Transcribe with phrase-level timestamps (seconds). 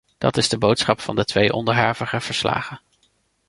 [0.17, 2.81] Dat is de boodschap van de twee onderhavige verslagen.